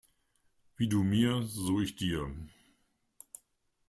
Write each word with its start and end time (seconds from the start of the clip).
Wie 0.77 0.87
du 0.89 1.03
mir 1.03 1.43
so 1.43 1.79
ich 1.79 1.95
dir. 1.95 2.27